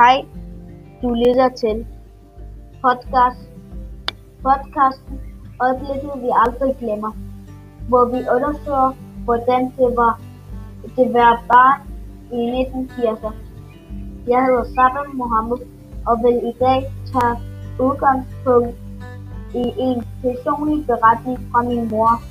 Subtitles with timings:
[0.00, 0.24] Hej,
[1.02, 1.86] du lytter til
[2.82, 3.40] podcast,
[4.42, 5.20] podcasten
[5.60, 7.12] Øjeblikket vi aldrig glemmer,
[7.88, 8.92] hvor vi undersøger,
[9.24, 10.20] hvordan det var
[10.96, 11.80] det var barn
[12.32, 13.36] i 1980'erne.
[14.26, 15.58] Jeg hedder Sabah Mohammed
[16.06, 16.80] og vil i dag
[17.12, 17.36] tage
[17.80, 18.76] udgangspunkt
[19.54, 22.22] i en personlig beretning fra min mor,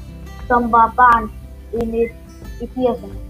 [0.47, 1.31] som var barn
[1.73, 2.07] i
[2.61, 3.28] 1980'erne.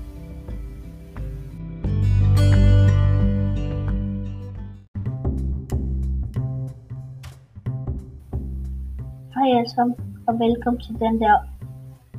[9.40, 9.96] Hej alle sammen,
[10.28, 11.36] og velkommen til den der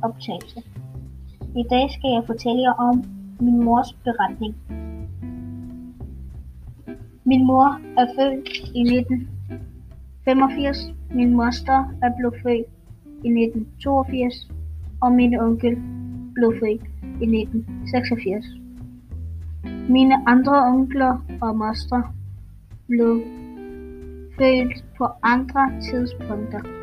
[0.01, 0.59] optagelse.
[1.61, 3.03] I dag skal jeg fortælle jer om
[3.39, 4.55] min mors beretning.
[7.23, 10.77] Min mor er født i 1985.
[11.11, 12.67] Min moster er blevet født
[13.27, 14.51] i 1982,
[15.01, 15.75] og min onkel
[16.35, 16.83] blev født
[17.23, 18.45] i 1986.
[19.89, 22.01] Mine andre onkler og moster
[22.87, 23.21] blev
[24.37, 26.80] født på andre tidspunkter.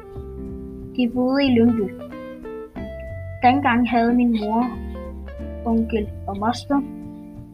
[0.99, 1.93] De boede i Lyngby.
[3.43, 4.71] Dengang havde min mor,
[5.65, 6.81] onkel og moster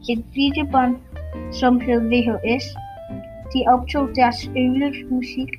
[0.09, 0.95] et videobånd,
[1.51, 2.65] som hed VHS.
[3.53, 5.49] De optog deres yndlingsmusik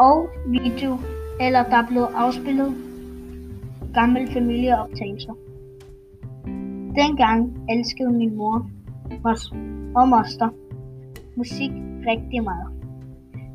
[0.00, 0.98] og video,
[1.40, 2.74] eller der blev afspillet
[3.94, 5.34] gamle familieoptagelser.
[6.94, 8.70] Dengang elskede min mor
[9.94, 10.48] og moster
[11.36, 11.70] musik
[12.06, 12.68] rigtig meget.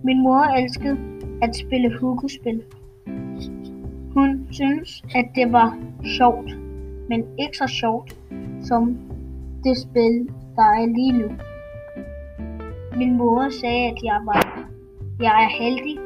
[0.04, 2.64] Min mor elskede at spille hukospil.
[4.14, 5.78] Hun synes, at det var
[6.18, 6.50] sjovt,
[7.10, 8.16] men ikke så sjovt
[8.62, 8.98] som
[9.64, 11.28] det spil, der er lige nu.
[12.98, 14.66] Min mor sagde, at jeg var
[15.20, 15.98] jeg er heldig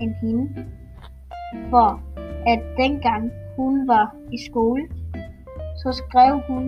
[0.00, 0.66] end hende,
[1.70, 2.02] for
[2.46, 4.82] at dengang hun var i skole,
[5.76, 6.64] så skrev hun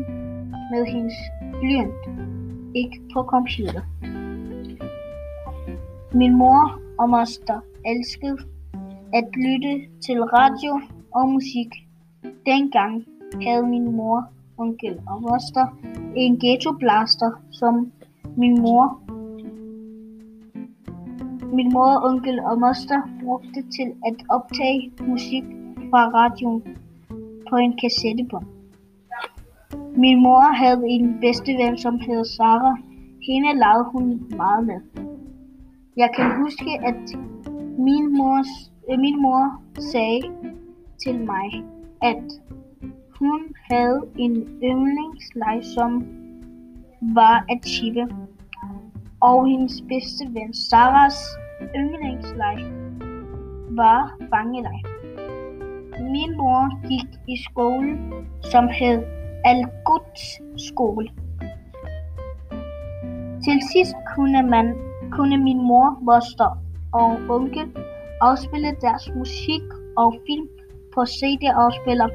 [0.71, 1.15] med hendes
[1.61, 2.05] blyant,
[2.75, 3.81] ikke på computer.
[6.13, 8.39] Min mor og moster elskede
[9.13, 9.75] at lytte
[10.07, 10.81] til radio
[11.15, 11.71] og musik.
[12.47, 13.05] Dengang
[13.43, 14.29] havde min mor,
[14.59, 15.67] onkel og moster
[16.17, 17.93] en ghettoblaster, som
[18.37, 19.01] min mor,
[21.55, 25.45] min mor, onkel og moster brugte til at optage musik
[25.91, 26.63] fra radioen
[27.51, 28.47] på en kassettebånd.
[29.97, 32.77] Min mor havde en bedste ven, som hed Sara.
[33.27, 34.07] Hende lavede hun
[34.37, 34.81] meget med.
[35.97, 37.03] Jeg kan huske, at
[37.79, 40.23] min, mors, øh, min mor sagde
[41.05, 41.65] til mig,
[42.03, 42.25] at
[43.19, 43.41] hun
[43.71, 46.07] havde en yndlingsleg, som
[47.01, 48.07] var at chippe.
[49.21, 51.19] Og hendes bedste ven Saras
[51.77, 52.59] yndlingsleg
[53.71, 54.81] var fangeleg.
[56.01, 57.99] Min mor gik i skole,
[58.43, 59.03] som hed
[59.45, 59.67] al
[60.57, 61.09] skole.
[63.45, 64.75] Til sidst kunne, man,
[65.11, 66.59] kunne min mor, moster
[66.95, 67.69] og onkel
[68.21, 69.63] afspillede deres musik
[69.97, 70.49] og film
[70.95, 72.09] på CD-afspiller.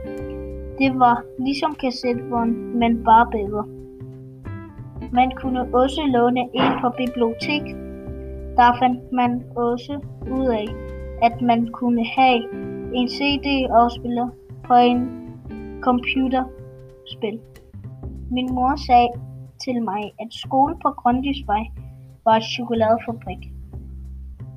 [0.79, 2.51] Det var ligesom kassettebånd,
[2.81, 3.63] men bare bedre.
[5.12, 7.66] Man kunne også låne en på bibliotek.
[8.57, 9.94] Der fandt man også
[10.31, 10.67] ud af,
[11.22, 12.40] at man kunne have
[12.94, 14.28] en CD-afspiller
[14.67, 15.00] på en
[15.81, 17.40] computerspil.
[18.31, 19.09] Min mor sagde
[19.63, 21.63] til mig, at skole på Grundtvigsvej
[22.25, 23.59] var et chokoladefabrik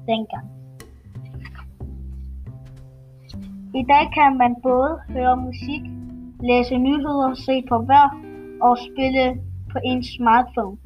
[0.07, 0.47] dengang.
[3.75, 5.83] I dag kan man både høre musik,
[6.41, 8.11] læse nyheder, se på vejr
[8.61, 9.41] og spille
[9.73, 10.77] på en smartphone.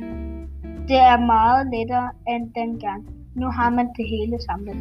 [0.88, 3.06] Det er meget lettere end dengang.
[3.34, 4.76] Nu har man det hele samlet.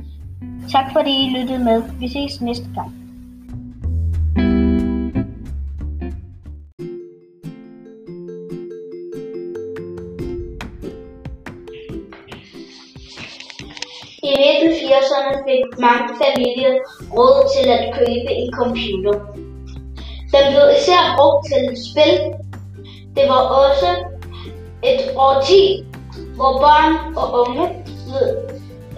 [0.71, 1.83] Tak fordi I lyttede med.
[1.99, 3.04] Vi ses næste gang.
[14.25, 16.73] I 1980'erne fik mange familier
[17.17, 19.13] råd til at købe en computer.
[20.33, 22.15] Den blev især brugt til spil.
[23.15, 23.89] Det var også
[24.83, 25.85] et årti,
[26.35, 27.65] hvor børn og unge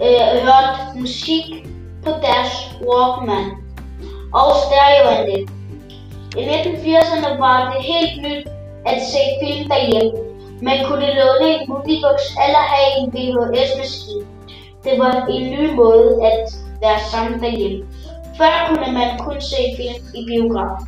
[0.06, 1.44] øh, hørte musik
[2.04, 2.52] på deres
[2.88, 3.46] Walkman
[4.34, 5.44] og stereoanlæg.
[6.40, 8.46] I 1980'erne var det helt nyt
[8.86, 10.12] at se film derhjemme.
[10.62, 14.26] Man kunne låne en moviebox eller have en VHS-maskine.
[14.90, 16.48] Det var en ny måde at
[16.80, 17.86] være sammen derhjemme.
[18.36, 20.86] Før kunne man kun se film i biografen.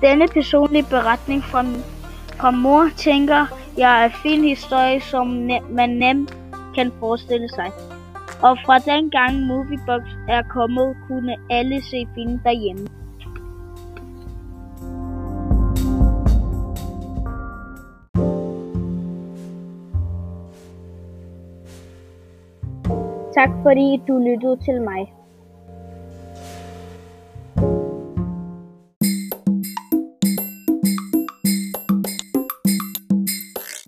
[0.00, 1.64] Denne personlige beretning fra,
[2.36, 3.46] fra mor tænker
[3.78, 6.36] jeg er en fin historie, som ne- man nemt
[6.74, 7.70] kan forestille sig.
[8.42, 12.86] Og fra den gang Moviebox er kommet, kunne alle se film derhjemme.
[23.34, 25.15] Tak fordi du lyttede til mig.